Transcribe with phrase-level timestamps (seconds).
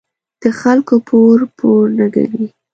[0.41, 2.45] د خلکو پور، پور نه گڼي.